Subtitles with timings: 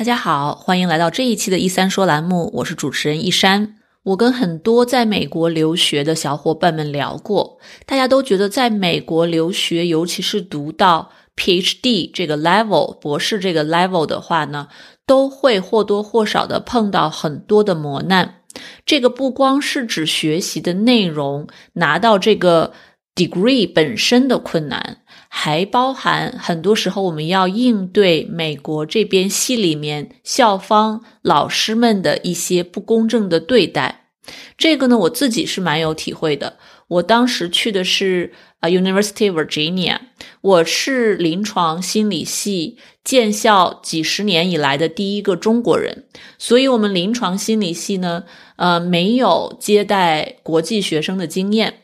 [0.00, 3.76] 大家好，欢迎来到这一期的“一三说”栏目，我是主持人一山。
[4.02, 14.68] 我跟很多在美国留学的小伙伴们聊过，大家都觉得在美国留学，尤其是读到 PhD 这个 level 博士这个 level 的话呢，
[15.04, 18.36] 都会或多或少的碰到很多的磨难。
[18.86, 22.72] 这个不光是指学习的内容，拿到这个
[23.14, 24.99] degree 本身的困难。
[25.32, 34.06] 还包含很多时候我们要应对美国这边系里面校方老师们的一些不公正的对待，
[34.58, 36.56] 这个呢我自己是蛮有体会的。
[36.88, 39.98] 我当时去的是啊 University of Virginia，
[40.40, 46.06] 我是临床心理系建校几十年以来的第一个中国人，
[46.38, 48.24] 所以我们临床心理系呢，
[48.56, 51.74] 呃没有接待国际学生的经验。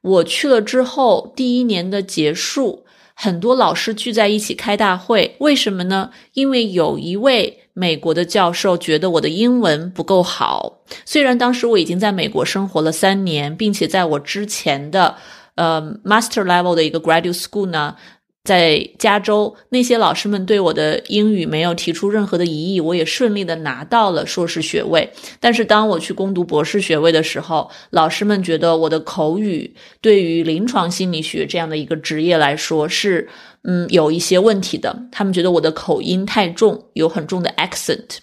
[0.00, 2.83] 我去了之后，第一年的结束。
[3.14, 6.10] 很多老师聚在一起开大会，为什么呢？
[6.32, 10.80] 因为有一位美国的教授觉得我的英文不够好。
[11.04, 15.16] 虽然当时我已经在美国生活了三年，并且在我之前的
[15.54, 17.96] 呃 master level 的一个 graduate school 呢。
[18.44, 25.10] 在加州，那些老师们对我的英语没有提出任何的疑义，我也顺利的拿到了硕士学位。
[25.40, 33.26] 但是当我去攻读博士学位的时候，老师们觉得我的口语对于临床心理学这样的一个职业来说是，
[33.62, 34.94] 嗯，有一些问题的。
[35.10, 38.18] 他们觉得我的口音太重，有很重的 accent。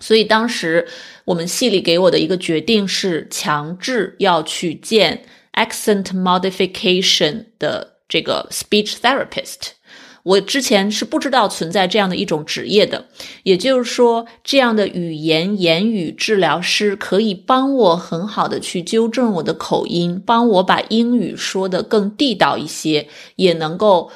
[0.00, 0.84] 所以当时
[1.24, 7.93] 我们系里给我的一个决定是，强制要去见 accent modification 的。
[8.08, 9.72] 这个 speech therapist，
[10.22, 13.06] 我之前是不知道存在这样的一种职业的，
[13.42, 24.10] 也就是说，这样的语言言语治疗师可以帮我很好的去纠正我的口音，帮我把英语说的更地道一些，也能够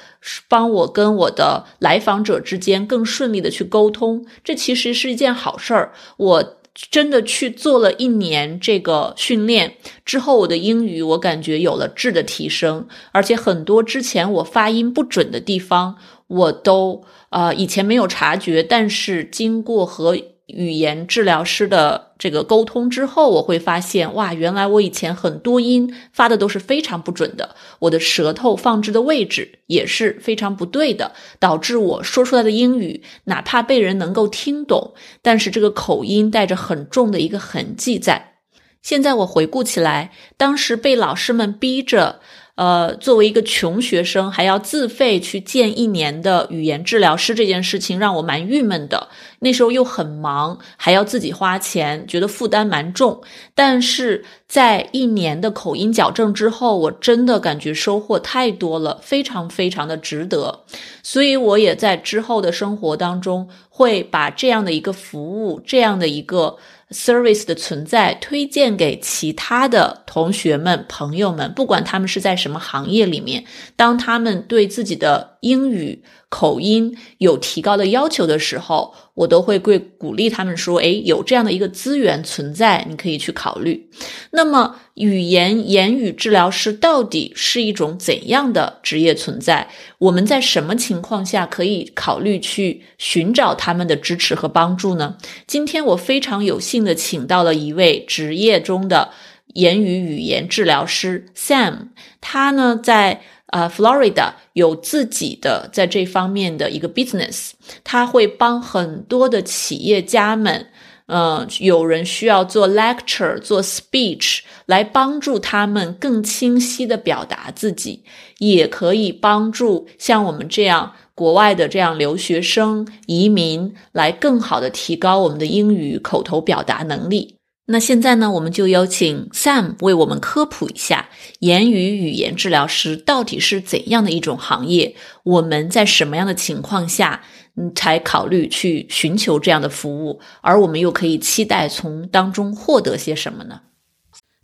[0.48, 5.92] 帮我跟我的来访者之间更顺利的去沟通，这其实是一件好事儿。
[6.16, 6.57] 我。
[6.90, 15.96] 真的去做了一年这个训练之后，我的英语我感觉有了质的提升，而且很多之前我发音不准的地方，
[16.28, 20.16] 我都呃以前没有察觉，但是经过和。
[20.48, 38.32] 语言治疗师的这个沟通之后，我会发现，哇，原来我以前很多音发的都是非常不准的，我的舌头放置的位置也是非常不对的，导致我说出来的英语哪怕被人能够听懂，但是这个口音带着很重的一个痕迹在。
[38.80, 42.20] 现在我回顾起来，当时被老师们逼着。
[42.58, 49.06] 呃，作为一个穷学生，还要自费去见一年的语言治疗师，这件事情让我蛮郁闷的。
[49.38, 53.20] 那时候又很忙，还要自己花钱，觉得负担蛮重。
[53.54, 60.64] 但是在一年的口音矫正之后，我真的感觉收获太多了，非常非常的值得。
[61.04, 66.56] 所以我也在之后的生活当中，会把这样的一个服务，这样的一个。
[66.90, 73.44] Service 的存在，推荐给其他的同学们、朋友们，不管他们是在什么行业里面，
[73.76, 76.04] 当他们对自己的英语。
[76.30, 83.90] 口音有提高的要求的时候，我都会会鼓励他们说：“诶，有这样的一个资源存在，你可以去考虑。”
[84.30, 89.68] 那么，语言言语治疗师到底是一种怎样的职业存在？
[89.98, 95.16] 我们在什么情况下可以考虑去寻找他们的支持和帮助呢？
[95.48, 99.10] 今天我非常有幸的请到了一位职业中的
[99.54, 101.88] 言语语言治疗师 Sam，
[102.20, 103.22] 他呢在。
[103.48, 110.66] 啊，Florida 有自己的在这方面的一个 business，他会帮很多的企业家们，
[111.06, 118.04] 嗯，有人需要做 lecture、做 speech，来帮助他们更清晰的表达自己，
[118.38, 127.37] 也可以帮助像我们这样国外的这样留学生、移民，来更好的提高我们的英语口头表达能力。
[127.70, 131.10] 那现在呢，我们就邀请 Sam 为我们科普一下
[131.40, 137.22] 言语语言治疗师到底是怎样的一种行业，我们在什么样的情况下，
[137.56, 143.60] 嗯，才考虑去寻求这样的服务，而我们又可以期待从当中获得些什么呢？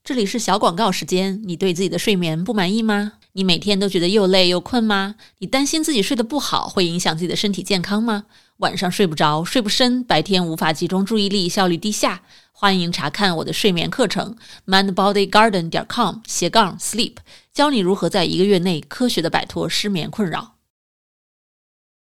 [0.05, 3.15] 这里是小广告时间，你对自己的睡眠不满意吗？
[3.33, 5.15] 你每天都觉得又累又困吗？
[5.39, 8.25] 你担心自己睡得不好会影响自己的身体健康吗？
[8.59, 12.23] 晚上睡不着，睡不深，白天无法集中注意力，效率低下？
[12.53, 17.17] 欢迎查看我的睡眠课程，mindbodygarden 点 com 斜杠 sleep，
[17.53, 20.55] 教你如何在一个月内科学的摆脱失眠困扰。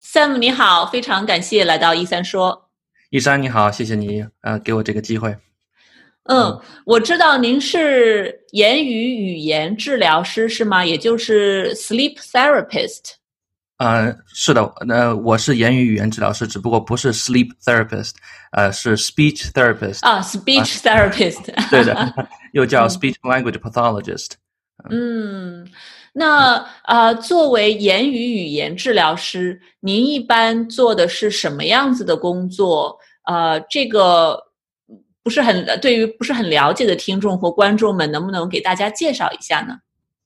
[0.03, 2.71] Sam 你好，非常感谢来到一三说。
[3.11, 5.37] 一三你好，谢谢你呃给我这个机会。
[6.25, 10.85] 嗯，我知道您是言语语言治疗师是吗？
[10.85, 13.15] 也就是 sleep therapist。
[13.83, 18.13] 呃，是的，呃，我是言语语言治疗师，只不过不是 sleep therapist，
[18.53, 22.15] 呃，是 speech therapist 啊，speech therapist， 对的，
[22.55, 24.35] 又叫 speech language pathologist。
[24.89, 25.69] 嗯，
[26.13, 32.97] 那呃，作为言语语言治疗师，您一般做的是什么样子的工作？
[33.25, 34.41] 呃，这个
[35.25, 39.77] 不是很对于不是很了解的听众或观众们，能不能给大家介绍一下呢？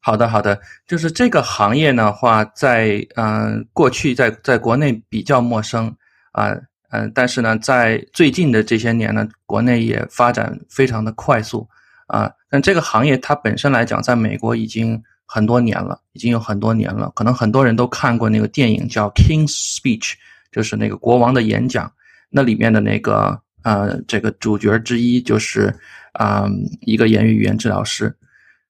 [0.07, 0.57] 好的，好的，
[0.87, 5.93] 就是这个行业的话，在嗯过去在在国内比较陌生
[6.31, 6.57] 啊，
[6.91, 11.69] 嗯，但是呢，在最近的这些年呢，国内也发展非常的快速
[12.07, 12.31] 啊。
[12.49, 17.11] 但这个行业它本身来讲，在美国已经很多年了，已经有很多年了。
[17.17, 20.13] 可能很多人都看过那个电影叫《King's Speech》，
[20.53, 21.91] 就是那个国王的演讲，
[22.31, 25.75] 那里面的那个呃这个主角之一就是
[26.13, 26.49] 啊
[26.83, 28.17] 一个言语语言治疗师，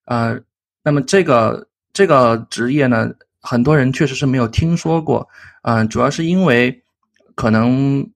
[0.06, 0.40] 呃。
[0.86, 3.10] 那么这个这个职业呢，
[3.40, 5.28] 很多人确实是没有听说过，
[5.62, 6.80] 嗯，主要是因为
[7.34, 8.08] 可能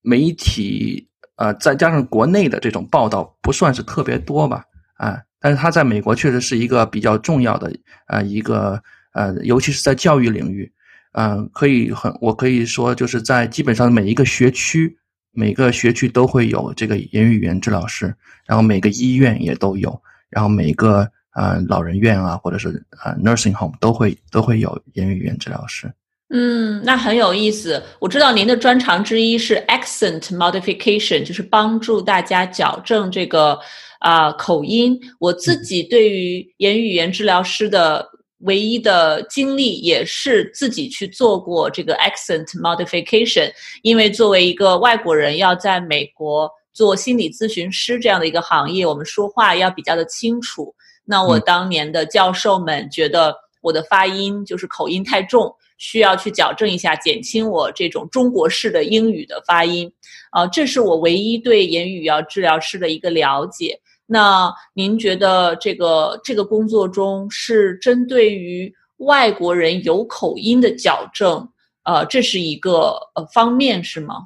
[0.00, 1.06] 媒体
[1.36, 7.70] 呃再加上国内的这种报道不算是特别多吧，啊，但是他在美国确实是一个比较重要的
[8.06, 8.82] 呃一个
[9.12, 10.72] 呃，尤其是在教育领域，
[11.12, 14.96] 嗯，可以很我可以说就是在基本上每一个学区
[15.30, 18.14] 每个学区都会有这个言语语言治疗师，
[18.46, 21.06] 然后每个医院也都有，然后每个。
[21.34, 25.92] 啊，老人院啊，或者是呃，nursing home 都会都会有言语语言治疗师。
[26.30, 27.80] 嗯，那很有意思。
[28.00, 33.58] 我知道您的专长之一是 accent modification，就是帮助大家矫正这个
[34.00, 34.98] 啊口音。
[35.20, 38.08] 我自己对于言语语言治疗师的
[38.38, 43.52] 唯一的经历，也是自己去做过这个 accent modification。
[43.82, 50.74] 因为作为一个外国人，要在美国做心理咨询师这样的一个行业，我们说话要比较的清楚。
[51.04, 59.92] 那我当年的教授们觉得我的发音就是口音太重，需要去矫正一下，减轻我这种中国式的英语的发音。
[60.30, 63.78] 啊，这是我唯一对言语要治疗师的一个了解。
[64.06, 71.48] 那您觉得这个这个工作中是针对于外国人有口音的矫正？
[71.84, 74.16] 呃，这是一个呃方面是吗？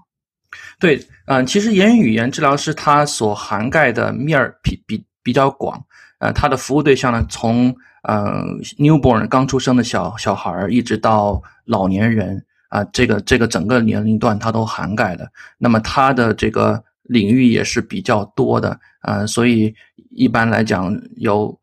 [0.81, 5.79] 对，嗯，其实言语语言治疗师他所涵盖的面儿比比比较广。
[6.19, 8.43] 呃，他的服务对象呢，从呃
[8.79, 15.31] newborn 刚出生的小小孩儿，一直到老年人啊，这个这个整个年龄段他都涵盖的。
[15.59, 19.73] 那么他的这个领域也是比较多的啊，所以
[20.11, 21.57] 一般来讲，有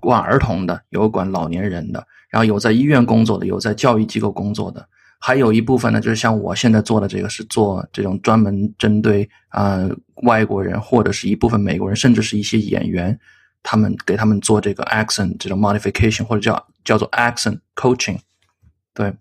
[0.00, 4.88] 管儿童的，有管老年人的，然后有在医院工作的，有在教育机构工作的，
[5.18, 9.86] 还有一部分呢，就是像我现在做的这个，是做这种专门针对啊
[10.22, 13.18] 外国人或者是一部分美国人，甚至是一些演员。
[13.62, 18.18] 他们给他们做这个 accent 这种 modification 或者叫叫做 accent coaching，
[18.94, 19.12] 对，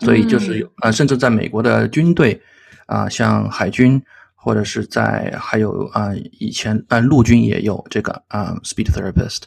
[0.00, 2.40] 所以就是有呃，甚至在美国的军队
[2.86, 4.02] 啊，像海军
[4.34, 9.42] 或者是在还有啊以前啊陆军也有这个啊 speech therapist。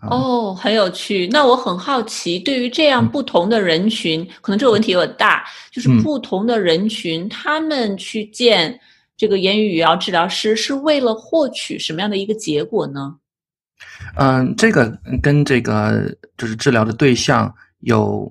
[0.00, 1.26] 哦，很有趣。
[1.32, 8.78] 那我很好奇，对于这样不同的人群，可能这个问题有点大，就是不同的人群，他们去见
[9.16, 13.16] 这个言语语疗治疗师，是为了获取什么样的一个结果呢？
[14.16, 14.90] 嗯，这个
[15.22, 18.30] 跟这个就是治疗的对象有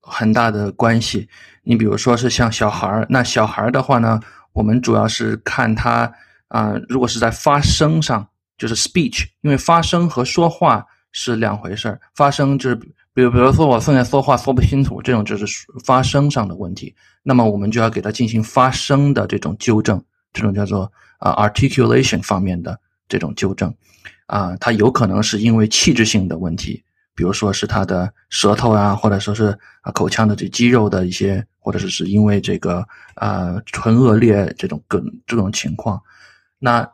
[0.00, 1.28] 很大的关系。
[1.62, 4.18] 你比如说是像小孩儿，那小孩儿的话呢，
[4.52, 6.12] 我们主要是看他
[6.48, 8.26] 啊，如果是在发声上，
[8.58, 12.00] 就是 speech，因为发声和说话是两回事儿。
[12.14, 12.74] 发声就是，
[13.12, 15.46] 比如比如说我现在说话说不清楚，这种就是
[15.84, 16.94] 发声上的问题。
[17.22, 22.78] 那么我们就要给他进行发声的这种纠正，这种叫做啊 articulation 方面的
[23.08, 23.72] 这种纠正。
[24.30, 26.80] 啊，他有可能是因为气质性的问题，
[27.16, 29.46] 比如说是他的舌头啊，或者说是
[29.80, 36.00] 啊口腔的这肌肉的一些，或者是是因为这个啊唇腭裂这种各这种情况。
[36.60, 36.88] 那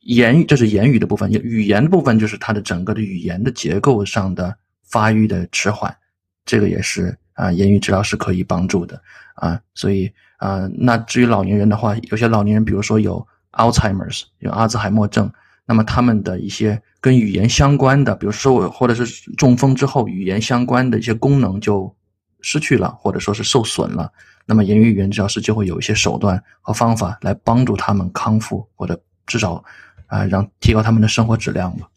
[0.00, 4.52] 言语这是言语的部分，语言的部分就是他的整个的语言的结构上的
[4.82, 5.96] 发育的迟缓，
[6.44, 9.00] 这个也是啊言语治疗是可以帮助的
[9.36, 9.60] 啊。
[9.76, 15.30] 所以啊，那至于老年人的话，有些老年人，比如说有 Alzheimer's，有阿兹海默症。
[15.66, 21.94] 那么他们的一些跟语言相关的，比如说或者是中风之后语言相关的一些功能就
[22.40, 24.12] 失去了，或者说是受损了。
[24.46, 29.64] 那么言语语言治疗师就会有一些手段和方法来帮助他们康复，或者至少
[30.06, 31.88] 啊让提高他们的生活质量吧。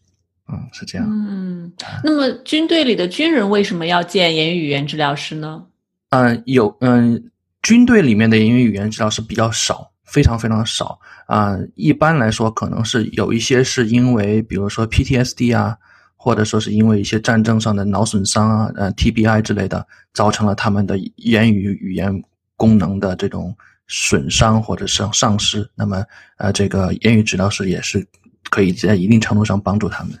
[0.50, 1.06] 嗯，是这样。
[1.06, 1.70] 嗯，
[2.02, 5.66] 那么军队里的军人为什么要见言语语言治疗师呢？
[6.08, 9.90] 嗯，有嗯，军队里面的言语语言治疗师比较少。
[10.08, 11.56] 非常非常少啊！
[11.74, 15.76] 一般来说，可能是有一些是因为，比如说 PTSD 啊，
[16.16, 22.10] 或者说是因为一些战争上的脑损伤啊，呃 TBI 之类的，造成了他们的言语语言
[22.56, 23.54] 功能的这种
[23.86, 25.68] 损伤或者是丧失。
[25.74, 26.02] 那么，
[26.38, 28.04] 呃，这个言语治疗师也是
[28.50, 30.12] 可以在一定程度上帮助他们。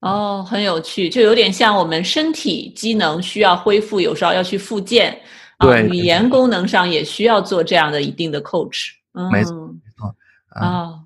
[0.00, 5.16] 哦，很有趣，就有点像我们身体机能需要恢复，有时候要去复健。
[5.58, 8.90] 对，语言功能上也需要做这样的一定的 coach。
[9.32, 10.14] 没错，没错。
[10.50, 11.00] 啊，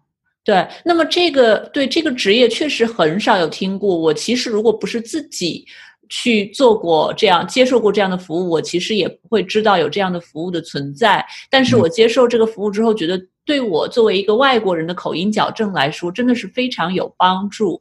[0.44, 0.68] 对。
[0.84, 3.96] 那么这个对这个职业确实很少有听过。
[3.96, 5.64] 我其实如果不是自己
[6.08, 11.24] 去做过这样、接受过这样的服务，我其实也不会知道有这样的服务的存在。
[11.50, 17.80] 但是我接受这个服务之后，觉得对我作为一个外国人的口音矫正来说，真的是非常有帮助。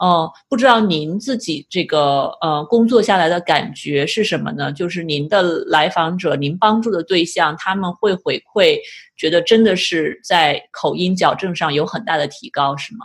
[0.00, 4.72] 哦，不知道您自己这个呃工作下来的感觉是什么呢？
[4.72, 8.78] 就是您的来访者，您帮助的对象，他们会回馈，
[9.14, 13.04] 觉得真的是在口音矫正上有很大的提高，是吗？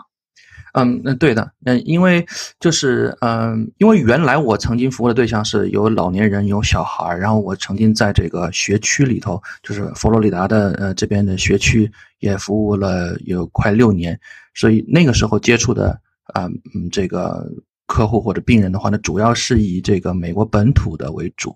[0.73, 2.25] 嗯，那对的，嗯，因为
[2.61, 14.17] 就是嗯，因为原来我曾经服务的对象是有老年人，有小孩儿然后我曾经在这个学区里头，就是佛罗里达的呃这边的学区也服务了有快六年，
[14.53, 15.99] 所以那个时候接触的。
[16.33, 17.47] 啊，嗯，这个
[17.85, 21.55] 客户或者病人的话呢，主要是以这个美国本土的为主，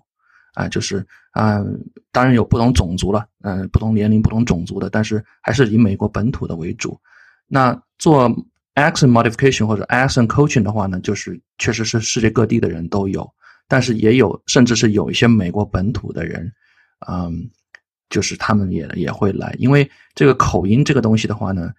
[0.54, 1.60] 啊，就是啊，
[2.12, 6.98] 当然有不同种族了，嗯，不同年龄、不同种族的，但是还是以美国本土的为主。
[7.48, 8.30] 那做
[8.76, 13.28] accent modification 或者 accent coaching 的话呢，就是确实是世界各地的人都有，
[13.66, 16.52] 但是也有，甚至是有一些美国本土的人，
[17.08, 17.50] 嗯，
[18.08, 21.72] 就是他们也也会来，因为这个口音这个东西的话呢，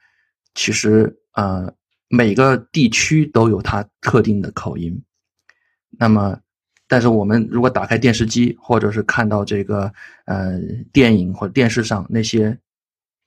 [0.55, 1.74] 其实呃。
[2.11, 5.01] 每个地区都有它特定的口音，
[5.91, 6.37] 那么，
[6.85, 9.89] 但是我们如果打开电视机，或者是看到这个
[10.25, 10.59] 呃
[10.91, 12.57] 电影或者电视上那些，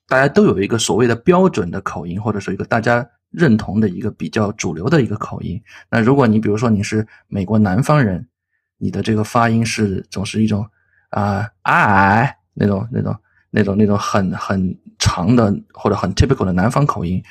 [0.06, 5.58] 大家都有一个所谓的标准的口音，或者是一个大家认同的一个比较主流的一个口音。
[5.90, 8.28] 那如果你比如说你是美国南方人，
[8.76, 10.68] 你的这个发音是总是一种
[11.08, 13.16] 啊哎那种那种
[13.50, 17.22] 那种那种很很长的或者很 typical 的南方口音。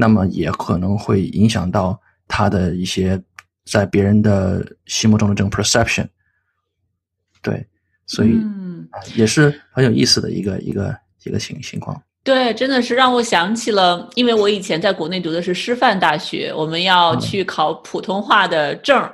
[0.00, 3.20] 那么也可能会影响到他的一些
[3.64, 6.06] 在别人的心目中的这种 perception，
[7.42, 7.66] 对，
[8.06, 8.38] 所以
[9.16, 12.00] 也是很有意思的一个一个一个情情况。
[12.22, 19.12] 对，真的是让我想起了，因为我以前在国内读的是师范大学，我们要去考普通话的证儿。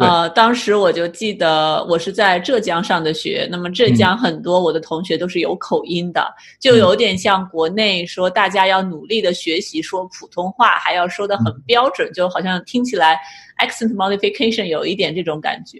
[0.00, 6.26] 呃，当时我就记得我是在浙江上的学，那么浙江很多我的同学都是有口音的，
[6.58, 13.18] 就有点像国内说大家要努力的学习说普通话，还要说的很标准，就好像听起来
[13.58, 15.78] accent modification 有一点这种感觉。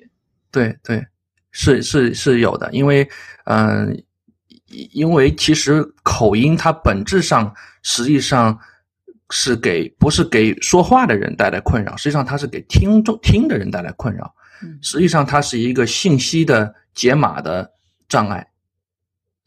[0.52, 1.02] 对对，
[1.50, 3.08] 是是是有的，因为
[3.44, 4.00] 嗯，
[4.92, 8.58] 因为其实口音它本质上实际上。
[9.30, 14.34] 是给不是给说话的人带来困扰，实际上它是给听众听的人带来困扰。
[14.82, 17.70] 实际上它是一个信息的解码的
[18.08, 18.46] 障碍，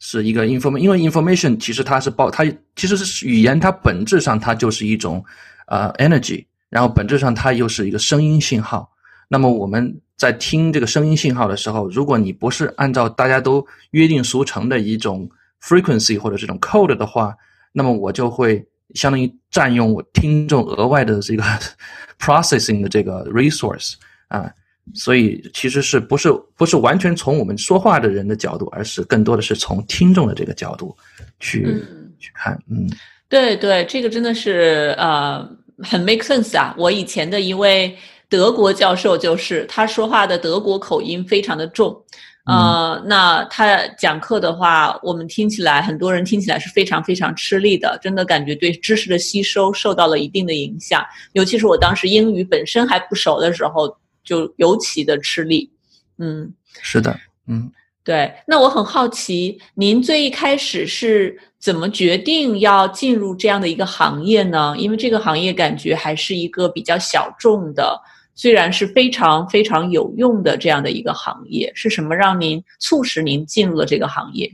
[0.00, 5.24] 是一个 information，因为 information 其实它是包，它其实是语言，它本质上它就是一种
[5.66, 8.90] 呃 energy，然后本质上它又是一个声音信号。
[9.28, 15.28] 那么我们在听这个声音信号的时候，如果你不是按照大家都约定俗成的一种
[15.62, 17.36] frequency 或者这种 code 的话，
[17.72, 18.66] 那么我就会。
[18.94, 21.42] 相当于占用我听众额外的这个
[22.20, 23.94] processing 的这个 resource
[24.28, 24.50] 啊，
[24.94, 30.96] 所以其实是不是不是完全从我们说话的人的角度，而是更多的是从听众的这个角度
[31.40, 31.82] 去
[32.18, 32.58] 去看。
[32.68, 32.88] 嗯，
[33.28, 35.48] 对对，这个真的是呃
[35.78, 36.74] 很 make sense 啊。
[36.78, 37.96] 我以前的一位
[38.28, 42.00] 德国教授就是他说话的德国口音非常的重。
[42.46, 51.02] 呃，那他讲课的话，我们听起来很多人听起来是非常非常吃力的，真的感觉对知识的吸收受到了一定的影响。
[51.32, 55.70] 尤其是我当时英语本身还不熟的时候，就尤其的吃力。
[56.18, 57.72] 嗯，是的，嗯，
[58.04, 58.30] 对。
[58.46, 64.74] 那我很好奇，您最一开始是怎么决定要进入这样的一个行业呢？
[64.76, 67.98] 因为这个行业感觉还是一个比较小众的。
[68.34, 74.50] 虽然是非常非常有用的这样的一个行业，是什么让您促使您进入了这个行业？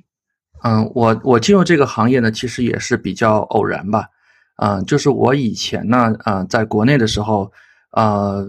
[0.62, 4.04] 嗯，我我进入这个行业呢，其实也是比较偶然吧。
[4.56, 7.50] 嗯，就是我以前呢，呃，在国内的时候，
[7.92, 8.46] 呃，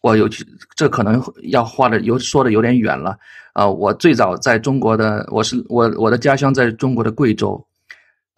[0.00, 0.26] 我有
[0.74, 3.14] 这可能要画的有说的有点远了。
[3.52, 7.62] 呃，我最早在中国的，我是我我的家乡在中国的贵州。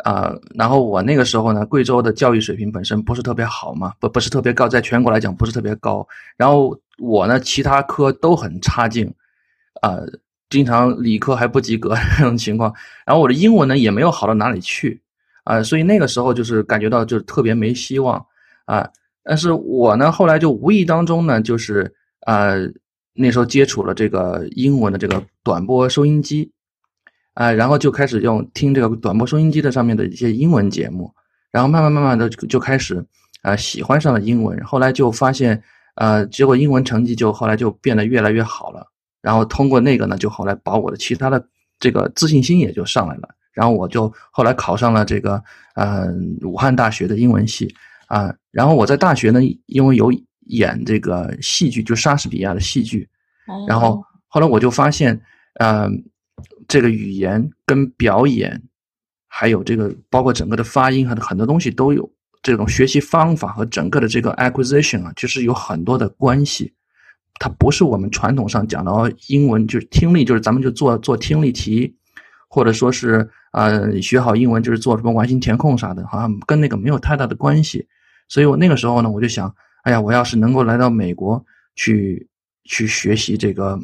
[0.04, 6.06] 啊，然后我那个时候呢，贵州的教育水平本身不是特别好嘛，不不是特别高，在全国来讲不是特别高。
[6.36, 9.12] 然后我呢，其他科都很差劲，
[9.82, 9.98] 啊，
[10.48, 12.74] 经常理科还不及格 这种情况。
[13.04, 15.00] 然后我的英文呢也没有好到哪里去，
[15.44, 18.24] 啊，所以那个时候就是感觉到就是特别没希望，
[18.64, 18.88] 啊，
[19.22, 21.92] 但是我呢，后来就无意当中呢，就是
[22.26, 22.68] 呃
[23.12, 26.50] 那时候接触了这个英文的这个短波收音机，
[27.34, 31.12] 啊，然后就开始用听这个短波收音机的上面的一些英文节目，
[31.50, 33.04] 然后慢慢慢慢的就开始
[33.42, 35.62] 啊喜欢上了英文，后来就发现
[35.96, 38.86] 呃，结果英文成绩就后来就变得越来越好了，
[39.22, 41.44] 然后通过那个呢，就后来把我的其他的
[41.78, 43.28] 这个自信心也就上来了。
[43.52, 45.42] 然后我就后来考上了这个
[45.74, 46.06] 呃
[46.42, 47.74] 武汉大学的英文系
[48.06, 50.10] 啊，然后我在大学呢，因为有
[50.46, 53.08] 演这个戏剧，就莎士比亚的戏剧，
[53.66, 55.20] 然后后来我就发现，
[55.58, 55.88] 呃，
[56.68, 58.62] 这个语言跟表演，
[59.26, 62.10] 还有这个包括整个的发音和很多东西都有
[62.42, 66.72] 这种学习方法和整个的这个 acquisition 啊，就是有很多的关系，
[67.38, 71.96] 它不是我们传统上讲的，英文就是听力，就是咱们就做做听力题，
[72.48, 73.28] 或者说是。
[73.52, 77.84] 呃，学好英文就是做什么完形填空啥的，好像跟那个没有太大的关系。
[78.28, 81.44] 所以我那个时候呢，我就想，哎呀，我要是能够来到美国
[81.74, 82.28] 去
[82.62, 83.76] 去学习这个，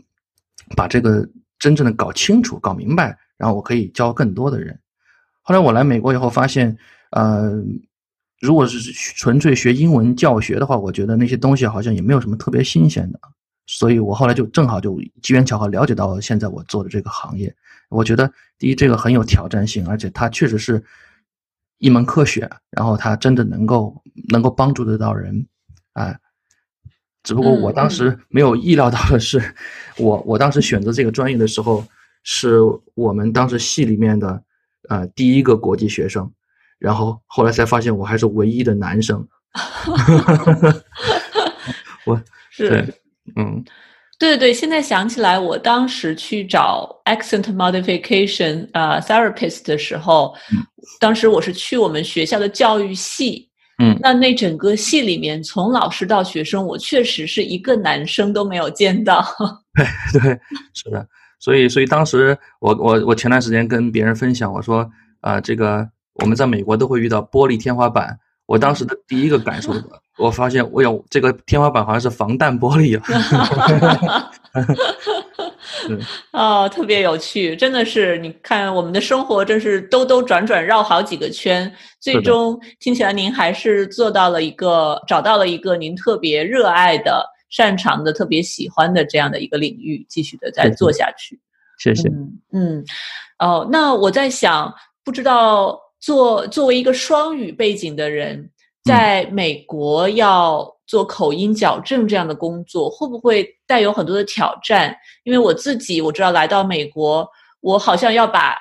[0.77, 1.29] 把这个
[1.67, 4.79] 真正的搞清楚、搞明白，然后我可以教更多的人。
[5.43, 6.79] 后来我来美国以后发现，
[7.11, 7.61] 呃，
[8.41, 8.79] 如果是
[9.17, 13.19] 纯粹学英文教学的话，我觉得那些东西好像也没有什么特别新鲜的。
[13.67, 17.53] 所以我后来就正好就机缘巧合了解到现在我做的这个行业。
[17.89, 20.81] 我觉得第一，这个很有挑战性，而且它确实是
[21.79, 25.45] 一门科学，然后它真的能够能够帮助得到人，
[25.95, 26.17] 哎，
[27.27, 29.43] 只不过我当时没有意料到的是，
[29.99, 31.85] 我我当时选择这个专业的时候，
[32.23, 32.61] 是
[32.95, 34.41] 我们当时系里面的
[34.89, 36.31] 呃第一个国际学生，
[36.79, 39.27] 然后后来才发现我还是唯一的男生，
[42.07, 42.95] 我 是
[43.35, 43.63] 嗯。
[44.19, 50.35] 对对对，现在想起来，我当时去找 accent modification 啊 therapist 的时候，
[50.99, 59.25] 当时我是去我们学校的教育系，嗯，那那整个戏里面，从老师到学生，我确实是一个男生都没有见到。
[59.75, 59.85] 对
[60.21, 60.41] 对，
[60.73, 61.07] 是的，
[61.39, 64.91] 所以所以当时我我我前段时间跟别人分享，我说
[65.21, 68.19] 啊，这个我们在美国都会遇到玻璃天花板。
[68.47, 69.73] 我当时的第一个感受，
[70.19, 74.31] 我发现我有这个天花板好像是防弹玻璃啊。
[76.33, 91.39] 哦，特别有趣，真的是，你看我们的生活真是兜兜转转绕好几个圈，最终听起来您还是做到了一个，找到了一个您特别热爱的、擅长的、特别喜欢的这样的一个领域，继续的再做下去。
[91.79, 92.09] 谢谢。
[92.53, 92.83] 嗯，
[93.39, 94.73] 哦，那我在想，
[95.05, 95.79] 不知道。
[96.07, 98.49] 做作为一个双语背景的人，
[98.85, 104.97] 在美国要做口音矫正这样的工作，会不会带有很多的挑战？
[105.25, 107.29] 因为我自己我知道来到美国，
[107.61, 108.57] 我好像要把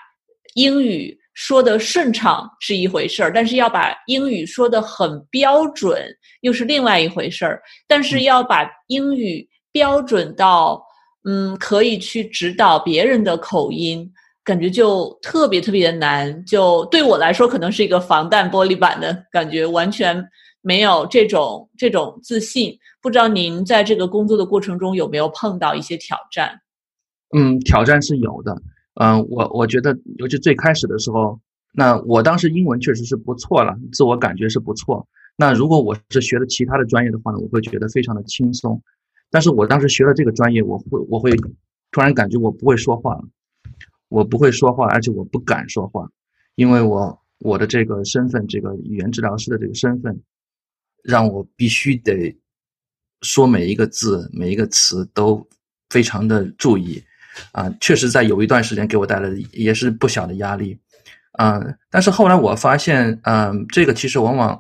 [0.56, 6.04] 英语说的顺畅是一回事儿，但是要把英语说的很标准
[6.42, 7.62] 又是另外一回事儿。
[7.88, 10.84] 但是要把英语标准到
[11.26, 14.12] 嗯，可以去指导别人的口音。
[14.46, 20.24] 感觉就特别特别的难，就对我来说可能是一个防弹玻璃板的感觉，完全
[20.62, 22.78] 没有这种这种自信。
[23.02, 26.62] 不知道您在这个工作的过程中有没有碰到一些挑战？
[27.36, 28.56] 嗯，挑战是有的。
[28.94, 31.40] 嗯，我我觉得，尤其最开始的时候，
[31.74, 35.06] 那我当时英文确实是不错了，自我感觉是不错。
[35.36, 38.82] 那如果我是学的其他的专业的话呢，我会觉得非常的轻松。
[39.32, 41.32] 但是我当时学了这个专业，我会我会
[41.92, 43.24] 突然感觉我不会说话了。
[44.08, 46.08] 我不会说话，而且我不敢说话，
[46.56, 50.22] 因为我我的这个身份，这个语言治疗师的这个身份，
[51.04, 52.38] 让我必须得
[53.22, 55.46] 说每一个字、每一个词都
[55.90, 57.04] 非常的注意，
[57.52, 60.78] 啊，确实在有一段时间给我带来也是不小的压力，
[61.34, 64.60] 啊，但是后来我发现，嗯，这个其实往往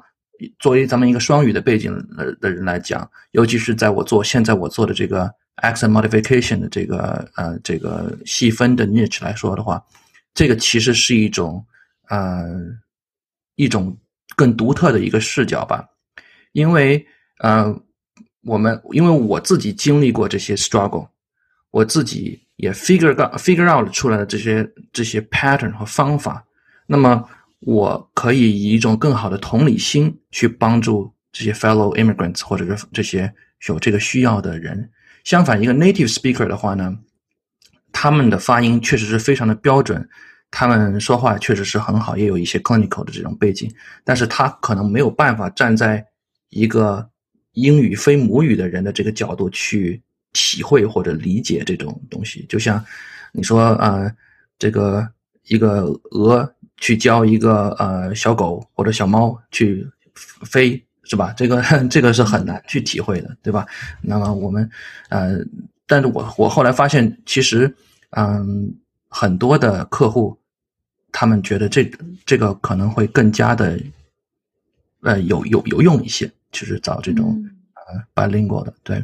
[0.60, 5.32] 作为咱们一个双语的背景的的人来讲，尤其是在我做现在我做的这个。
[5.62, 9.84] Accent modification 的这个呃这个细分的 niche 来说的话，
[10.34, 11.65] 这个其实是一种
[12.10, 12.46] 呃
[13.56, 13.98] 一种
[14.36, 15.88] 更独特的一个视角吧，
[16.52, 17.06] 因为
[17.39, 17.74] 呃
[18.44, 21.08] 我们因为我自己经历过这些 struggle，
[21.72, 26.46] 我自己也 figure out figure out 出来的这些这些 pattern 和方法，
[26.86, 27.28] 那么
[27.62, 33.34] 我可以以一种更好的同理心去帮助这些 fellow immigrants 或者是这些
[33.68, 34.89] 有这个需要的人。
[35.26, 36.98] 相反，一个 native speaker 的话呢，
[37.92, 40.08] 他们的发音确实是非常的标准，
[40.52, 43.70] 他们说话确实是很好，也有一些 clinical 的这种背景，
[44.04, 46.06] 但是他可能没有办法站在
[46.50, 47.10] 一个
[47.54, 52.46] 英语非母语的人的这个角度去体会或者理解这种东西。
[52.48, 52.84] 就像
[53.32, 54.10] 你说啊，
[54.60, 55.06] 这个
[55.48, 61.34] 一个鹅去教一个呃小狗或者小猫去飞是吧？
[61.38, 63.65] 这个 这个是很难去体会的，对吧？
[64.02, 64.70] 那么我们
[65.10, 65.38] 呃，
[65.88, 67.74] 但是我我后来发现，其实
[68.12, 68.74] 嗯，
[69.08, 70.38] 很多的客户
[71.12, 71.89] 他们觉得这
[72.26, 73.80] 这个可能会更加的
[75.04, 77.41] 呃有有有用一些，就是找这种
[77.74, 79.04] 呃 bilingual 的，对。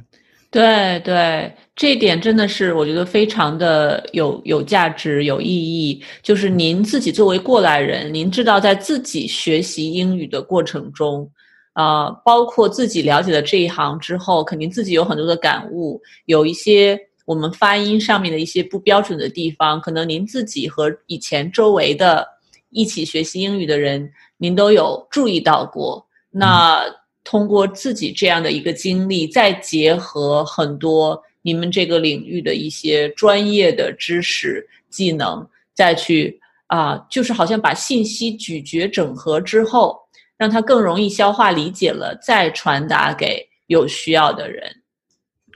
[0.54, 6.04] 对对，这一点真的是我觉得非常的有有价值、有意义。
[6.22, 11.32] 就是您自己作为过来人，您知道在自己学习英语的过程中，
[11.74, 22.28] 啊，包括自己了解了这一行之后，肯定自己有很多的感悟，有一些我们发音上面的一些不标准的地方，可能您自己和以前周围的
[22.70, 26.08] 一起学习英语的人，您都有注意到过。
[26.30, 26.84] 那。
[27.24, 40.01] 通过自己这样的一个经历，再结合很多你们这个领域的一些专业的知识技能，再去啊，就是好像把信息咀嚼整合之后，
[40.42, 44.64] 让它更容易消化理解了，再传达给有需要的人。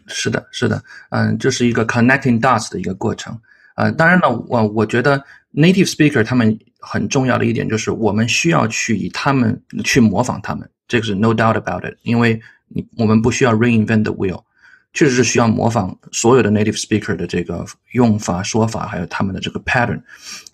[0.05, 3.35] 是的，是的，嗯，这是一个 connecting dots 的一个过程。
[3.77, 5.17] 呃，当然了，我我觉得
[5.55, 10.69] native speaker 他们很重要的一点就是，我们需要去以他们去模仿他们。
[10.87, 14.43] 这个是 no doubt about it，因为你我们不需要 reinvent the wheel，
[14.93, 19.99] 确实是需要模仿所有的 native speaker 的这个用法、说法，还有他们的这个 pattern。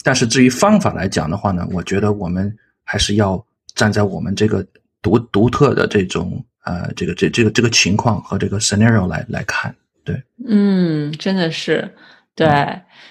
[0.02, 3.46] 但是至于方法来讲的话呢，我觉得我们还是要
[3.82, 4.64] 站在我们这个
[5.02, 9.76] 独独特的这种呃这个这这个这个情况和这个 scenario 来来看。
[10.04, 11.92] 对，嗯，真的是
[12.36, 12.48] 对。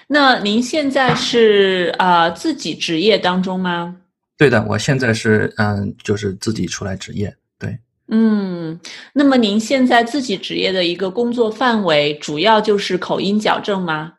[0.07, 3.97] 那您现在是啊自己职业当中吗？
[4.37, 7.35] 对的，我现在是嗯，就是自己出来职业。
[7.59, 8.79] 对，嗯，
[9.11, 14.13] 那么您现在自己职业的一个工作范围，主要就是口音矫正吗？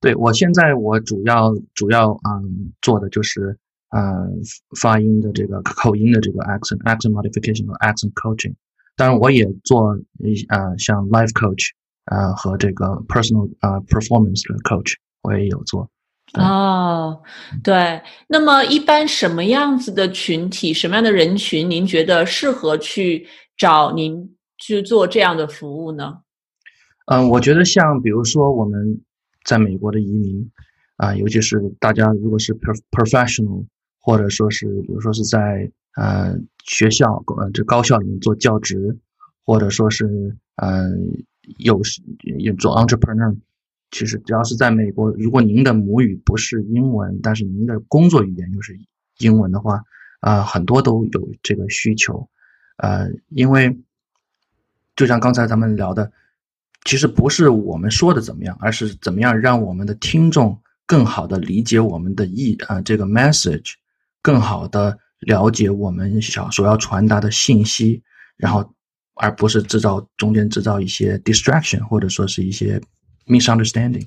[0.00, 3.56] 对，我现在我主要主要嗯做的就是
[3.90, 4.40] 嗯
[4.80, 8.54] 发音的这个口音的这个 accent accent modification 和 accent coaching。
[8.96, 11.70] 当然，我也做一呃像 life coach
[12.06, 15.90] 呃和这个 personal 呃 performance 的 coach，我也有做。
[16.32, 17.22] 哦，
[17.62, 18.02] 对。
[18.26, 26.22] 那么，一般什么样子的群体，什么样的人群，您觉得适合去找您去做这样的服务呢？
[27.06, 29.00] 嗯，我觉得像比如说我们
[29.44, 30.50] 在美国的移民
[30.96, 32.52] 啊，尤其是大家如果是
[32.90, 33.64] professional，
[34.06, 36.32] 或者说是比如说是在呃
[36.64, 38.96] 学校呃这高校里面做教职，
[39.44, 40.06] 或者说是
[40.62, 41.24] 嗯
[41.58, 41.80] 有
[42.38, 43.36] 有做 entrepreneur。
[43.90, 48.78] 其实，只要是在美国，如果您的母语不是英文，但是您的工作语言又是
[49.18, 49.82] 英文的话，
[50.20, 52.28] 啊，很多都有这个需求，
[52.76, 53.76] 呃，因为
[54.94, 56.12] 就像刚才咱们聊的，
[56.84, 63.74] 其实不是我们说的怎么样，而是怎么样让我们的听众更好的理解我们的意啊这个 message，
[64.26, 68.02] 更好的了解我们想所要传达的信息，
[68.36, 68.68] 然后
[69.14, 72.80] 而不是制造中间制造一些 distraction，或者说是一些。
[73.28, 74.06] misunderstanding，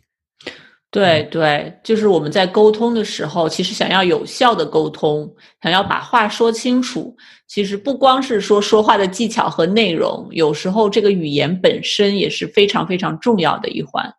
[0.90, 5.30] 对对，就是我们在沟通的时候，其实想要有效的沟通，
[5.62, 7.14] 想要把话说清楚，
[7.46, 14.10] 其实不光是说说话的技巧和内容，有时候这个语言本身也是非常非常重要的一环。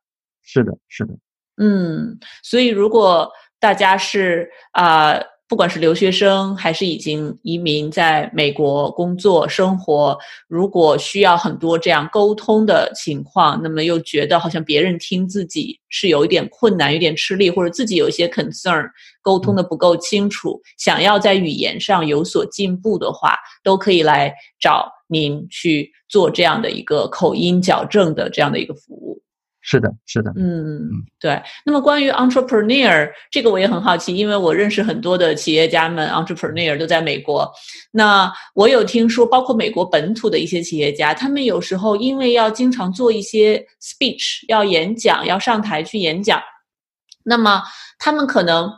[0.42, 1.14] 是的，是的，
[1.56, 5.18] 嗯，所以如果大家是啊。
[5.50, 18.88] 不管是留学生还是已经移民在美国工作生活，如果需要很多这样沟通的情况，那么又觉得好像别人听自己是有一点困难、有点吃力，或者自己有一些 concern，
[19.22, 28.99] 沟通的不够清楚，想要在语言上有所进步的话，都可以来找您去做这样的一个口音矫正的这样的一个服务。
[29.70, 30.80] 是的，是的，嗯，
[31.20, 31.40] 对。
[31.64, 37.48] 那么关于 entrepreneur 这个我也很好奇，因为我认识很多的企业家们，entrepreneur 都在美国。
[37.92, 46.42] 那我有听说，包括美国本土的一些企业家，他们有时候因为要经常做一些 speech，要演讲，要上台去演讲，
[47.22, 47.62] 那么
[48.00, 48.68] 他们可能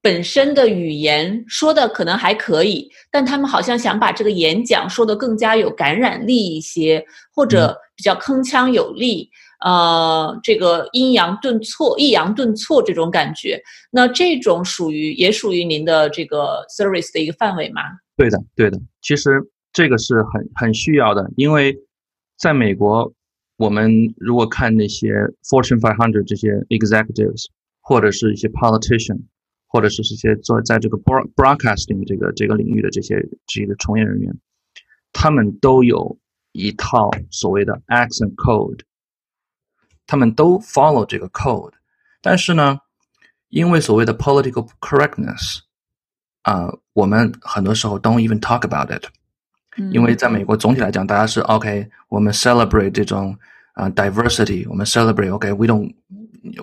[0.00, 9.30] 本身的语言说的可能还可以，但他们好像想把这个演讲说的更加有感染力一些，或者比较铿锵有力。
[9.64, 17.82] 呃，这个阴阳顿挫、抑扬顿挫这种感觉，那这种属于也属于您的这个 service 的一个范围吗？
[18.16, 18.80] 对的，对的。
[19.00, 19.40] 其实
[19.72, 21.76] 这个是很很需要的，因为
[22.38, 23.12] 在美国，
[23.56, 25.12] 我们如果看那些
[25.48, 27.44] Fortune 500这些 executives，
[27.80, 29.20] 或者是一些 politician，
[29.68, 33.14] 或者是这些做在这个 broadcasting 这个这个领域的这些
[33.46, 34.36] 职业的从业人员，
[35.12, 36.18] 他们都有
[36.50, 38.80] 一套所谓的 accent code。
[40.12, 41.72] 他们都 follow 这个 code，
[42.20, 42.78] 但是呢，
[43.48, 45.60] 因为所谓的 political correctness，
[46.42, 49.06] 啊，我们很多时候 don't even talk about it，
[49.90, 53.34] 因为在美国总体来讲，大家是 OK，我们 celebrate 这种
[53.72, 55.90] 啊 diversity，我们 celebrate OK，we don't，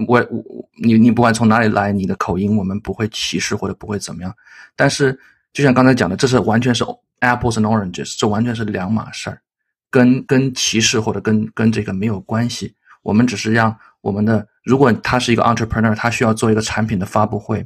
[0.07, 4.31] 我我你你不管从哪里来，你的口音我们不会歧视或者不会怎么样。
[4.75, 5.19] 但是
[5.53, 6.83] 就像刚才讲的，这是完全是
[7.21, 9.41] apples and oranges，这完全是两码事儿，
[9.89, 12.75] 跟跟歧视或者跟跟这个没有关系。
[13.01, 17.65] 我们只是让我们的，如果他是一个 entrepreneur，他需要做一个产品的发布会，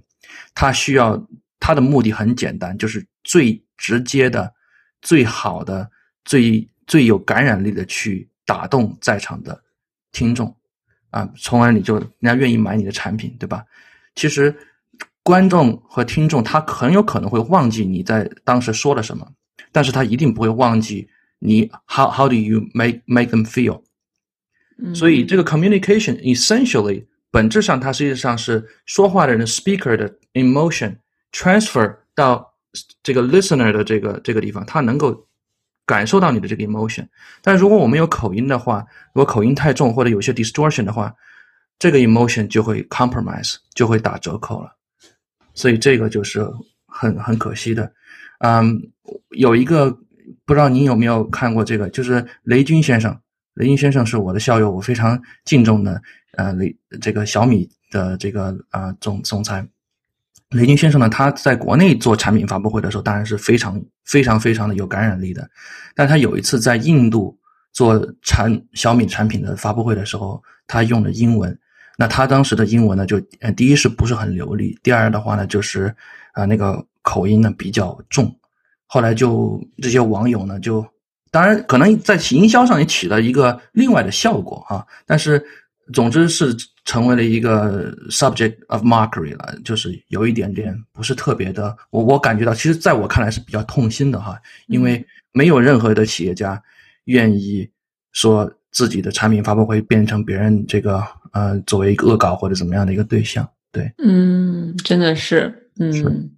[0.54, 1.28] 他需要
[1.60, 4.54] 他的目的很简单，就是最直接的。
[5.06, 5.92] 最好的、
[6.24, 9.62] 最最有感染力的去打动在场的
[10.14, 10.56] 听众
[11.10, 13.66] 啊，从而你就人家愿意买你的产品，对吧？
[14.16, 14.56] 其实
[15.24, 19.30] 观众和听众他很有可能会忘记你在当时说了什么，
[19.74, 21.06] 但是他一定不会忘记
[21.40, 23.84] 你 how how do you make make them feel。
[24.94, 30.98] 所以这个 communication essentially 本质上它实际上是说话的人 speaker 的 emotion
[31.32, 32.52] transfer 到。
[33.04, 35.28] 这个 listener 的这个这个地方，他能够
[35.86, 37.06] 感受到你的这个 emotion。
[37.44, 38.84] 但如果我们有口音的话，
[39.14, 41.14] 如果口音太重或者有些 distortion 的话，
[41.78, 44.76] 这个 emotion 就会 compromise，就会打折扣了。
[45.54, 46.44] 所以这个就是
[46.88, 47.94] 很很可惜的。
[48.40, 48.92] 嗯，
[49.30, 49.92] 有一个
[50.44, 53.16] 不知道您有没有看过这个，就是雷军先生。
[53.54, 56.02] 雷军先生是我的校友，我非常敬重的。
[56.36, 59.68] 呃，雷这个小米的这个啊总总裁。
[60.50, 65.48] 雷军先生呢，他在国内做产品发布会的时候，当然是非常非常非常的有感染力的。
[65.94, 67.38] 但他有一次在印度
[67.72, 71.56] 做产小米产品的发布会的时候，他用的英文。
[71.96, 75.96] 那他当时的英文呢，就呃，第一是不是很流利，第二的话呢，就是
[76.32, 78.36] 啊那个口音呢比较重。
[78.88, 80.84] 后来就这些网友呢，就
[81.34, 85.44] 当然可能在营销上也起了一个另外的效果哈，但是。
[85.92, 96.60] 总之是成为了一个 subject of mockery 了，就是有一点点不是特别的，我我感觉到，其实在我看来是比较痛心的哈，因为没有任何的企业家
[97.04, 97.70] 愿意
[98.14, 106.32] 说自己的产品发布会变成别人这个呃作为一个恶搞或者怎么样的一个对象，对，嗯，真的是，嗯。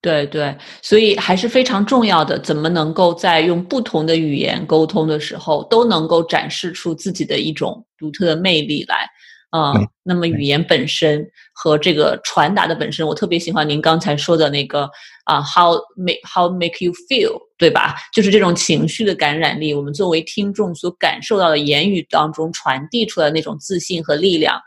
[0.00, 2.38] 对对，所以还是非常重要的。
[2.38, 9.08] 怎么能够在用不同的语言沟通的时候，都能够展示出自己的一种独特的魅力来？
[9.50, 14.88] 啊，那么语言本身和这个传达的本身，我特别喜欢您刚才说的那个
[15.24, 17.96] 啊，how make how make you feel，对吧？
[18.14, 24.60] 就是这种情绪的感染力，我们作为听众所感受到的言语当中传递出来那种自信和力量，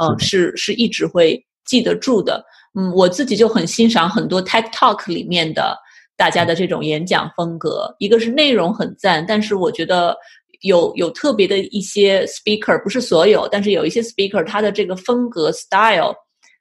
[0.00, 2.42] 嗯，是是一直会记得住的。
[2.78, 5.76] 嗯，我自己就很欣赏很多 TED Talk 里面的
[6.16, 7.92] 大家的这种演讲风格。
[7.98, 10.16] 一个是内容很赞，但是我觉得
[10.60, 16.14] 有有特别的一些 speaker，不是所有，但是有一些 speaker，他的这个风格 style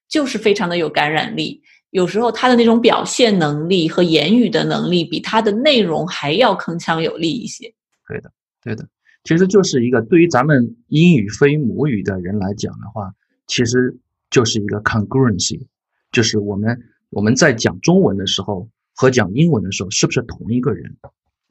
[0.09, 1.61] 就是非常的有感染力。
[1.91, 7.71] 有时候他的那种表现能力和言语的能力，比他的内容还要铿锵有力一些。
[8.07, 8.31] 对的，
[8.63, 8.87] 对的，
[9.23, 13.11] 其实就是一个对于咱们英语非母语的人来讲的话，
[13.45, 13.95] 其实
[14.31, 15.61] 就是一个 congruency。
[16.11, 16.77] 就是我们
[17.09, 20.97] 我们在讲中文的时候和讲英文的时候是不是同一个人？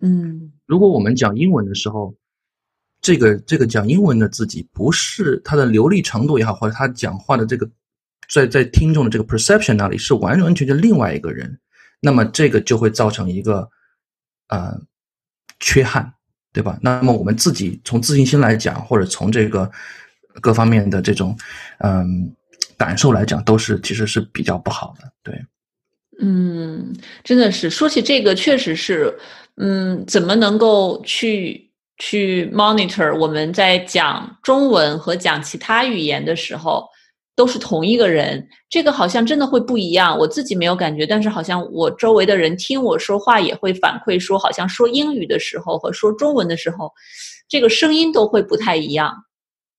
[0.01, 2.15] 嗯，如果我们讲英文的时候，
[3.01, 7.67] 这个这个讲英文的自己不是他的流利程度也好，或者他讲话的这个
[8.31, 11.59] 在在听众的这个 perception 那里是完完全全另外一个人，
[12.01, 13.71] 那么这个就会造成一个
[14.49, 14.79] 呃
[15.61, 16.13] 缺憾，
[16.53, 16.79] 对吧？
[16.83, 19.71] 那么我们自己从自信心来讲，或者从这个
[20.43, 21.35] 各方面的这种
[21.79, 22.36] 嗯。
[22.77, 25.35] 感受来讲，都是其实是比较不好的，对。
[26.19, 29.15] 嗯，真的是说起这个，确实是，
[29.57, 36.89] 嗯，怎么能够去去 monitor 我们在讲中文和讲其他语言的时候
[37.35, 38.49] 都是同一个人？
[38.71, 40.17] 这个好像真的会不一样。
[40.19, 46.91] 我自己没有感觉，但是好像我周围的人听我说话也会反馈说，好像说英语的时候和说中文的时候，
[47.47, 49.15] 这个声音都会不太一样。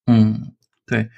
[0.05, 0.53] 嗯，
[0.85, 1.09] 对。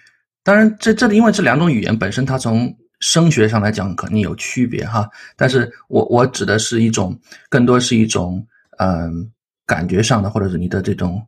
[0.41, 5.07] 当然，这这里因为这两种语言本身，它从声学上来讲肯定有区别哈。
[5.35, 7.17] 但是我我指的是一种，
[7.49, 8.43] 更多是一种
[8.77, 9.29] 嗯
[9.67, 11.21] 感觉上的，或者是你的这种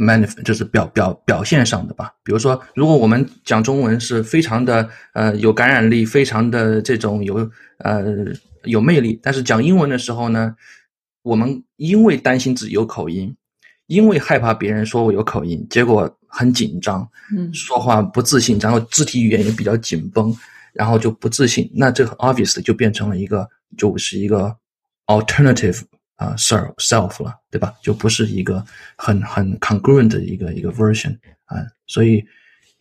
[0.00, 2.10] manif 就是表表表现上的吧。
[2.24, 8.04] 比如说，如果我们讲中文是非常的呃有感染力，非常的这种有呃
[8.64, 10.56] 有魅力，但是讲英文的时候呢，
[11.22, 13.36] 我们因为担心自己有口音，
[13.86, 16.18] 因为害怕别人说我有口音，结果。
[16.36, 20.36] 很紧张，嗯，说话不自信，然后肢体语言也比较紧绷，
[20.74, 21.70] 然后就不自信。
[21.74, 24.54] 那这 obviously 就变成了一个，就是一个
[25.06, 25.80] alternative
[26.16, 27.72] 啊 self self 了，对吧？
[27.82, 28.62] 就不是一个
[28.96, 31.56] 很很 congruent 的一个一个 version 啊。
[31.86, 32.22] 所以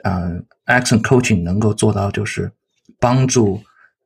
[0.04, 0.30] 啊
[0.66, 2.52] ，accent coaching 能够做到就是
[3.00, 3.62] 帮助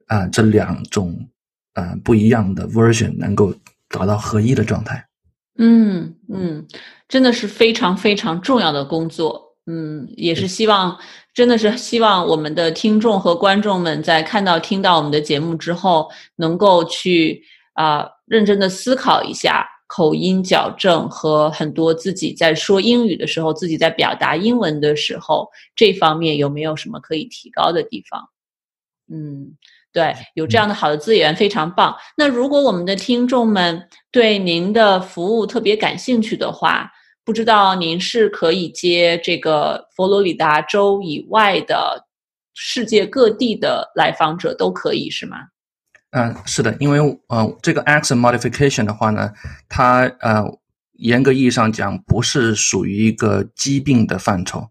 [0.06, 1.28] 啊这两种
[1.74, 3.52] 啊不一样的 version 能够
[3.88, 5.08] 达到合一的状态。
[5.62, 6.66] 嗯嗯，
[7.10, 9.50] 真的是非常非常重要的工作。
[9.66, 10.98] 嗯，也是希望，
[11.32, 17.44] 真的是希望我们的听众和观众们在看到、听到我们的节目之后，能够去
[17.74, 28.30] 啊认真的思考一下口音矫正和很多自己在说英语的时候、自己在表达英文的时候这方面有没有什么可以提高的地方。
[29.12, 29.56] 嗯，
[29.94, 31.96] 对，有这样的好的资源非常棒。
[32.18, 36.92] 那如果我们的听众们对您的服务特别感兴趣的话，
[37.26, 42.08] 不知道您是可以接这个佛罗里达州以外的
[42.54, 45.38] 世界各地的来访者都可以是吗？
[46.12, 49.32] 嗯，是的，因为呃，这个 accent modification 的话呢，
[49.68, 50.44] 它呃
[50.94, 54.68] 严格意义上讲不是属于一个疾病的范畴，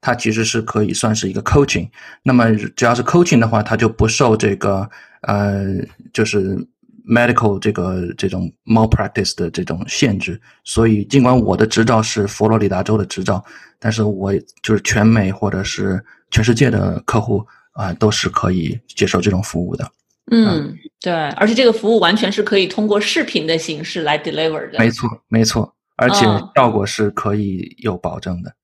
[0.00, 1.88] 它其实是可以算是一个 coaching。
[2.22, 4.90] 那么只要是 coaching 的话，它就不受这个
[5.22, 5.64] 呃
[6.12, 6.68] 就是。
[7.06, 13.44] Medical 这个这种 malpractice 的这种限制，所以尽管我的执照是佛罗里达州的执照，
[13.78, 19.90] 但是我就是全美或者是全世界的客户啊，都是可以接受这种服务的。
[20.30, 24.78] 嗯，对，而且这个服务完全是可以通过视频的形式来 deliver 的。
[24.78, 28.54] 没错，没错，而且效果是可以有保证的。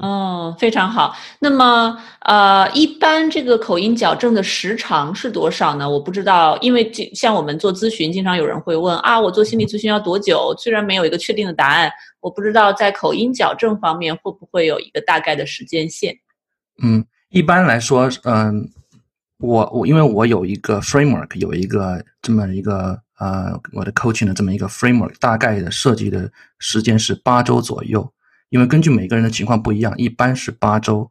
[0.00, 1.14] 哦，非常好。
[1.38, 5.88] 那么，呃，一般这个口音矫正的时长是多少呢？
[5.88, 10.54] 我不知道，因为像我们做咨询，经常有人会问啊，我做心理咨询要多久？
[10.58, 16.16] 虽然没有一个确定的答案，我不知道在口音矫正方面会不会有一个大概的时间线。
[16.82, 18.68] 嗯，一般来说，嗯，
[19.38, 28.12] 我我因为我有一个 framework，有一个这么一个呃，我的 coaching 的这么一个 framework，大概的设计的时间是八周左右。
[28.50, 31.10] 因为根据每个人的情况不一样，一般是八周。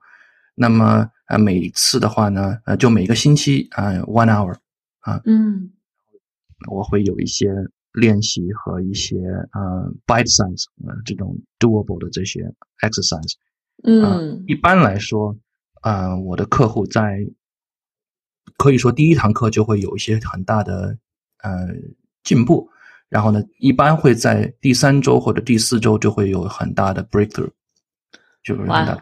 [0.56, 4.56] 那么呃，每次的话呢，呃，就每个星期啊，one hour
[5.02, 5.72] 啊，嗯，
[6.72, 7.54] 我会有一些
[7.94, 9.18] 练习和一些
[9.52, 12.42] 呃 bite size 呃这种 doable 的这些
[12.82, 13.34] exercise。
[13.84, 15.38] 嗯，一般来说，
[15.84, 17.20] 呃，我的客户在
[18.58, 20.98] 可以说第一堂课就会有一些很大的
[21.44, 21.68] 呃
[22.24, 22.68] 进步。
[23.10, 27.50] 然后呢，一般会在第三周或者第四周就会有很大的 breakthrough，
[28.44, 28.98] 就是很大，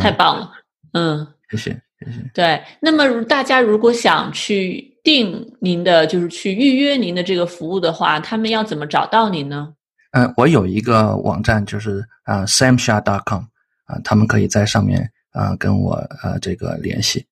[0.00, 0.50] 太棒了，
[0.92, 2.30] 嗯，谢谢谢谢。
[2.32, 9.74] 对，那么大家如果想去订您的，就是去预约您的这个服务的话，他们要怎么找到您呢？
[10.12, 13.42] 嗯，我有一个网站，就是啊，samsha.com
[13.84, 17.26] 啊，他们可以在上面啊跟我呃这个联系。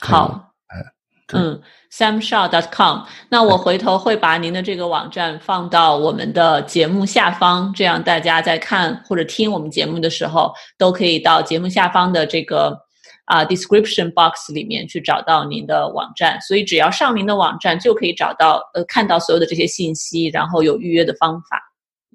[0.00, 0.49] 好。
[1.38, 1.60] 嗯
[1.92, 3.00] ，samshaw.com。
[3.28, 12.76] 那我回头会把您的这个网站放到我们的节目下方，这样大家在看或者听我们节目的时候，都可以到节目下方的这个
[13.26, 16.40] 啊 description box 里面去找到您的网站。
[16.40, 21.60] 所以只要上您的网站，就可以找到呃看到所有的这些信息，然后有预约的方法。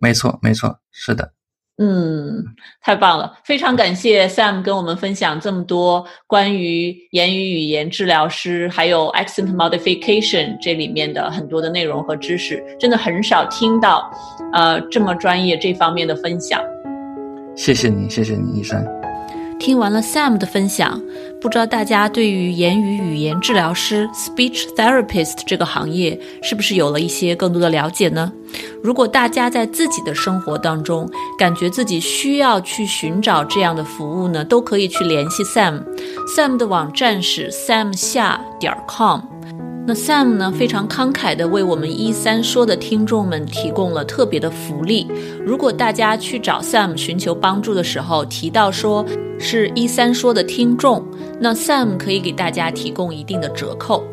[0.01, 1.34] 没错，没错，是的。
[1.77, 2.41] 嗯，
[2.81, 3.33] 太棒了！
[3.43, 14.09] 非常感谢 Sam 跟我们分享这么多关于言语语言治疗师还有 accent modification 这里面的很多的内容和知识，真的很少听到，
[14.53, 16.61] 呃，这么专业这方面的分享。
[17.57, 19.04] 谢谢你，谢谢你，医生。
[19.59, 21.01] 听完了 Sam 的分享，
[21.41, 28.31] 不知道大家对于言语语言治疗师 （speech therapist） 这个行业是不是有了一些更多的了解呢？
[28.83, 35.83] 如果大家在自己的生活当中感觉自己需要去寻找这样的服务呢，都可以去联系 Sam。
[36.35, 39.34] Sam 的网站是 sam 下点 com。
[39.87, 45.05] 那 Sam 呢，非常慷慨的为我们一三说的听众们提供了特别的福利。
[45.45, 49.05] 如果大家去找 Sam 寻求帮助的时候，提到说
[49.37, 51.05] 是一三说的听众，
[51.39, 54.03] 那 Sam 可以给大家提供一定的折扣。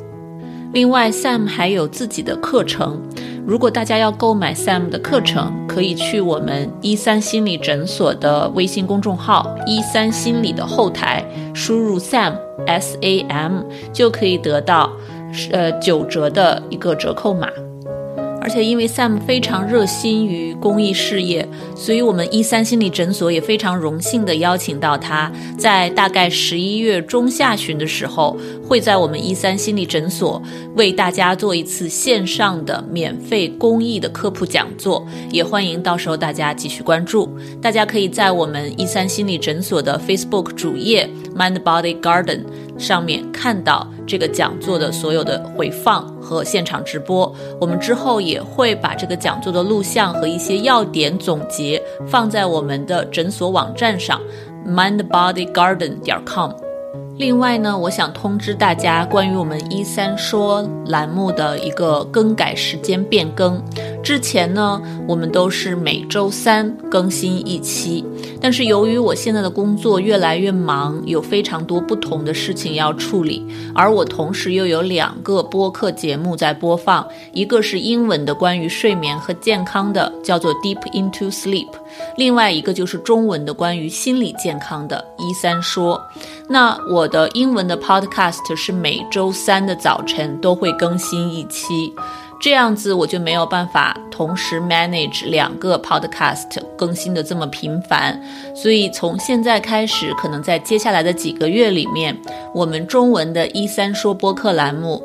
[0.75, 3.01] 另外，Sam 还有自己的课程。
[3.47, 12.35] 如果大家要购买 Sam 的课程，可以去我们一三心理诊所的微信公众号“一三心理”的后台，输入 Sam
[12.67, 14.93] S A M，就可以得到。
[15.51, 17.49] 呃，九折的一个折扣码，
[18.41, 30.43] 而且因为 Sam 非常热心于公益事业，所以我们一三心理诊所也非常荣幸的邀请到他，在大概十一月中下旬的时候，会在我们一三心理诊所
[30.77, 37.29] 为大家做一次线上的免费公益的科普讲座，也欢迎到时候大家继续关注。
[37.61, 42.41] 大家可以在我们一三心理诊所的 Facebook 主页 Mind Body Garden
[42.83, 43.89] 上面看到。
[44.05, 54.21] 这个讲座的所有的回放和现场直播，我们之后也会把这个讲座的录像和一些要点总结放在我们的诊所网站上
[54.67, 56.51] ，mindbodygarden 点 com。
[57.23, 63.63] 另外呢，我想通知大家关于我们一三说栏目的一个更改时间变更。
[64.03, 68.05] 之前呢，我们都是每周三更新一期，
[68.41, 81.69] 但是由于我现在的工作越来越忙，有非常多不同的事情要处理，而我同时又有两个播客节目在播放，一个是英文的关于睡眠和健康的，叫做 Deep into Sleep，
[82.17, 86.03] 另外一个就是中文的关于心理健康的一三说。
[86.49, 91.93] 那我的英文的 Podcast 是每周三的早晨都会更新一期。
[92.41, 98.21] 这样子我就没有办法同时 manage 两个 podcast 更新的这么频繁，
[98.53, 102.21] 所以从现在开始，可能在接下来的几个月里面，
[102.53, 105.01] 我们中文的一三说播客栏目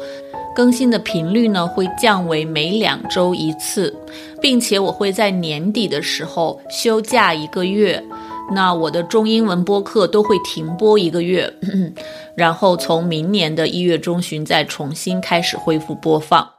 [0.56, 3.96] 更新的频率呢会降为每两周一次，
[4.42, 8.04] 并且我会在年底的时候休假一个月，
[8.50, 11.54] 那我的中英文播客都会停播一个月，
[12.36, 16.50] 然后从明年的一月中旬再重新开始恢复播放。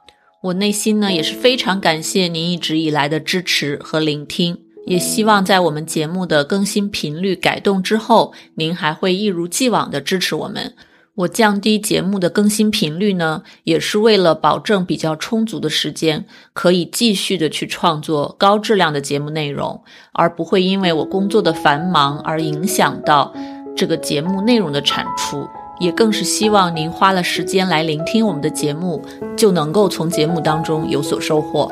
[0.41, 10.73] 我内心呢也是非常感谢您一直以来的支持和聆听，也希望在我们节目的更新频率改动之后，您还会一如既往的支持我们。
[11.19, 23.33] 我降低节目的更新频率呢，也是为了保证比较充足的时间，可以继续的去创作高质量的节目内容，而不会因为我工作的繁忙而影响到
[23.75, 25.45] 这个节目内容的产出。
[25.79, 29.01] 也更是希望您花了时间来聆听我们的节目，
[29.37, 31.71] 就能够从节目当中有所收获。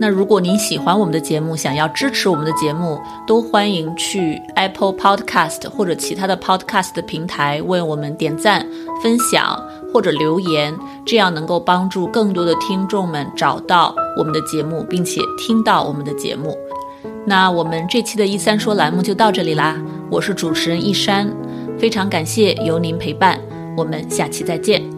[0.00, 8.64] 那如果您喜欢我们的节目，想要支持我们的节目，都欢迎去 Apple Podcast 或者其他的 Podcast 平台为我们点赞、
[9.02, 9.60] 分享
[9.92, 10.72] 或者留言，
[11.04, 16.56] 这样能够帮助更多的听众们找到我们的节目，并且听到我们的节目。
[17.26, 19.76] 那我们这期的“一三说”栏目就到这里啦，
[20.10, 21.28] 我是主持人一山。
[21.76, 23.40] 非常感谢有您陪伴，
[23.76, 24.97] 我们下期再见。